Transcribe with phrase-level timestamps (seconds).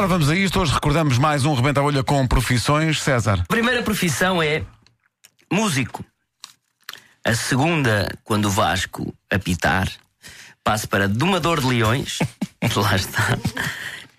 [0.00, 0.58] Ora, vamos a isto.
[0.58, 3.02] Hoje recordamos mais um Rebenta a Bolha com profissões.
[3.02, 3.40] César.
[3.40, 4.64] A primeira profissão é
[5.52, 6.02] músico.
[7.22, 9.92] A segunda, quando o Vasco apitar,
[10.64, 12.18] passo para domador de leões.
[12.74, 13.36] Lá está.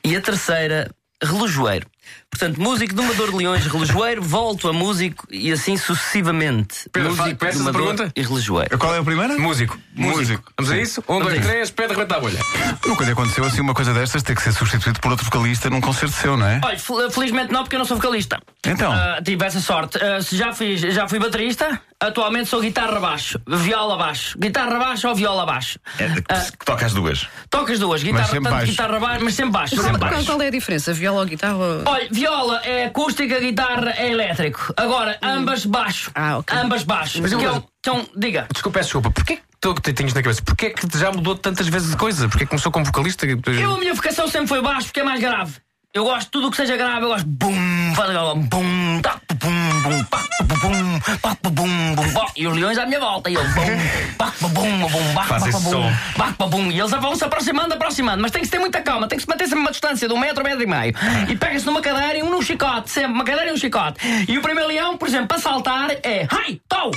[0.03, 0.88] E a terceira,
[1.20, 1.88] relojoeiro.
[2.31, 6.89] Portanto, músico, domador de leões, relojoeiro, volto a músico e assim sucessivamente.
[6.91, 8.11] Pedro, músico, faz- domador pergunta?
[8.16, 8.78] e relojoeiro.
[8.80, 9.38] Qual é a primeira?
[9.38, 9.78] Músico.
[9.94, 10.52] Músico.
[10.58, 11.02] Vamos a isso?
[11.02, 12.39] Um, Vamos dois, três, pede rebenta a bolha.
[12.88, 15.81] Nunca lhe aconteceu assim uma coisa destas ter que ser substituído por outro vocalista num
[15.81, 16.61] concerto seu, não é?
[16.64, 18.39] Olha, fel- felizmente não, porque eu não sou vocalista.
[18.66, 18.91] Então.
[18.91, 20.00] Ah, tive essa sorte.
[20.23, 24.38] Se já, fiz, já fui baterista, atualmente sou guitarra baixo, viola baixo.
[24.39, 25.78] Guitarra baixo ou viola baixo.
[26.00, 27.28] É que toca as duas.
[27.50, 28.72] Toca as duas, guitarra, tanto baixo.
[28.72, 29.75] guitarra baixo, mas sempre baixo.
[29.75, 30.25] Qual, Sempre qual- baixo.
[30.25, 30.94] qual é a diferença?
[30.94, 31.58] Viola ou guitarra?
[31.86, 34.72] Olha, viola é acústica, guitarra é elétrico.
[34.77, 36.11] Agora, ambas baixo.
[36.14, 36.55] Ah, ok.
[36.58, 37.19] Ambas baixo.
[37.22, 37.39] Mas eu-
[37.81, 38.47] Que é um- diga.
[38.53, 39.09] Desculpa, peço desculpa.
[39.11, 40.41] Porquê que tu que tens na cabeça?
[40.44, 42.30] Porquê que já mudou tantas vezes de coisa?
[42.30, 43.25] Porquê que começou como vocalista?
[43.25, 45.53] e depois- Eu, a minha vocação sempre foi baixo porque é mais grave.
[45.94, 49.19] Eu gosto de tudo o que seja grave, eu gosto bum, faz aquela bum, tá,
[49.42, 52.31] bum, bum, pá, bum, pá, bum, bum, pá.
[52.36, 55.92] E os leões à minha volta, e eu bum, pá, bum, bum, pá, bum, som.
[56.17, 56.72] pá, pá, bum.
[56.72, 59.30] E eles vão se aproximando, aproximando, mas tem que ter muita calma, tem que se
[59.30, 60.94] manter sempre uma distância de um metro, metro e meio.
[61.30, 64.00] E pega-se numa cadeira e um num chicote, sempre, uma cadeira e um chicote.
[64.28, 66.92] E o primeiro leão, por exemplo, para saltar é, ai, tau!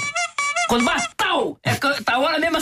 [0.68, 1.58] Quando bate, tau!
[1.62, 2.04] É que mesmo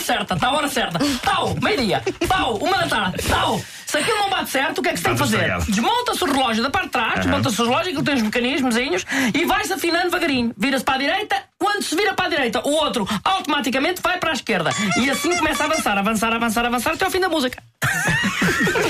[0.03, 0.99] certa, está a hora certa.
[1.21, 1.55] Tau!
[1.61, 2.03] Meio-dia.
[2.27, 2.57] Tau!
[2.57, 3.23] Uma da tarde.
[3.23, 3.61] Tau!
[3.85, 5.55] Se aquilo não bate certo, o que é que se tem que fazer?
[5.67, 9.05] Desmonta-se o relógio da parte de trás, desmonta-se o relógio, aquilo tem os mecanismozinhos,
[9.35, 10.51] e vai-se afinando devagarinho.
[10.57, 14.31] Vira-se para a direita, quando se vira para a direita, o outro automaticamente vai para
[14.31, 14.71] a esquerda.
[14.97, 17.61] E assim começa a avançar, avançar, avançar, avançar até ao fim da música.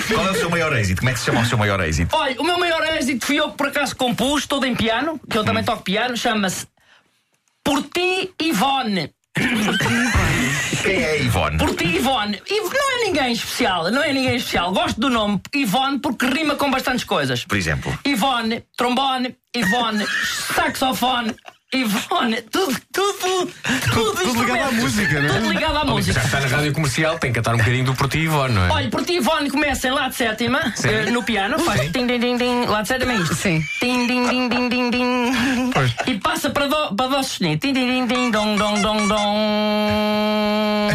[0.07, 0.99] Qual é o seu maior êxito?
[0.99, 2.15] Como é que se chama o seu maior êxito?
[2.15, 5.37] Olha, o meu maior êxito fui eu que por acaso compus, todo em piano, que
[5.37, 6.65] eu também toco piano, chama-se
[7.61, 9.11] Por Ti Ivone.
[10.83, 11.57] Quem é Ivone?
[11.57, 12.41] Por ti, Ivone.
[12.49, 14.71] Iv- Não é ninguém especial, não é ninguém especial.
[14.73, 17.45] Gosto do nome Ivone porque rima com bastantes coisas.
[17.45, 17.97] Por exemplo.
[18.05, 20.05] Ivone, trombone, Ivone,
[20.55, 21.33] saxofone,
[21.73, 23.13] Ivone, tudo, tudo,
[23.91, 25.33] tudo, tudo ligado à música, não é?
[25.33, 26.13] Tudo ligado à música.
[26.13, 28.65] Já que está na rádio comercial, tem que cantar um bocadinho do Porto Ivone, não
[28.67, 28.71] é?
[28.71, 32.19] Olha, por ti, Ivone, começa em Lá de sétima, eh, no piano, faz tim, tim,
[32.19, 33.35] tim, tim, Lá de sétima é isto.
[33.35, 33.63] Sim.
[33.79, 35.31] Tim, tim, tim, tim, tim, tim.
[36.07, 37.59] E passa para Dó, para dó sustenido.
[37.61, 40.89] Tim, tim, tim, tim, dom, dom, dom, dom.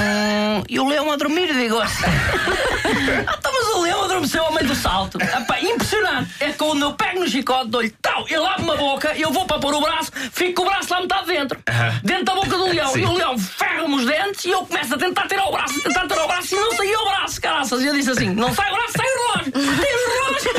[0.68, 1.78] E o leão a dormir, digo.
[3.78, 5.18] mas o leão adormeceu ao meio do salto.
[5.20, 6.30] Epá, impressionante.
[6.40, 9.46] É que quando eu pego no chicote, dou-lhe tal, ele abre-me a boca, eu vou
[9.46, 11.58] para pôr o braço, fico com o braço lá metade dentro.
[12.02, 12.96] Dentro da boca do leão.
[12.96, 16.06] E o leão ferra-me os dentes e eu começo a tentar tirar o braço, tentar
[16.06, 17.82] tirar o braço e não saiu o braço, caraças.
[17.82, 19.52] E eu disse assim: não sai o braço, sai o relógio.
[19.52, 20.50] Tem o relógio.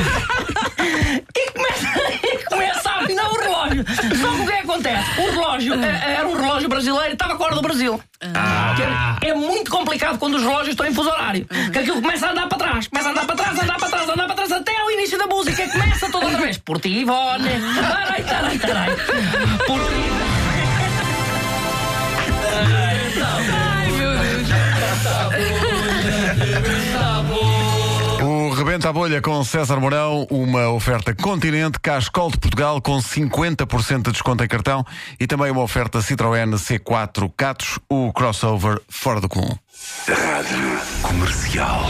[1.36, 1.88] e, começa,
[2.28, 3.86] e começa a afinar o relógio.
[4.80, 5.22] Acontece?
[5.22, 8.02] O relógio eh, era um relógio brasileiro, estava com a hora do Brasil.
[8.20, 11.46] Que é, é muito complicado quando os relógios estão em fuso horário.
[11.72, 14.10] Que aquilo começa a andar para trás, começa a andar para trás, andar para trás,
[14.10, 15.68] andar para trás, até ao início da música.
[15.70, 16.58] Começa toda outra vez.
[16.58, 17.50] Por ti, Ivone.
[17.76, 18.96] Tarai, tarai, tarai.
[19.68, 20.10] Por ti.
[27.32, 27.59] O
[28.80, 34.12] Rebenta a Bolha com César Mourão, uma oferta Continente, Cascol de Portugal com 50% de
[34.14, 34.86] desconto em cartão
[35.20, 39.54] e também uma oferta Citroën C4 Catos, o crossover fora do comum.
[40.08, 41.84] Rádio Comercial.